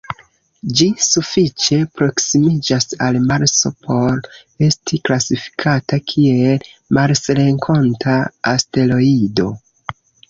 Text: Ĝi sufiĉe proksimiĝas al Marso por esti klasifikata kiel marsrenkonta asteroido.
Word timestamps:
Ĝi 0.77 0.85
sufiĉe 1.07 1.77
proksimiĝas 1.99 2.89
al 3.07 3.19
Marso 3.31 3.71
por 3.87 4.31
esti 4.69 4.99
klasifikata 5.11 6.01
kiel 6.13 6.67
marsrenkonta 6.99 8.17
asteroido. 8.55 9.51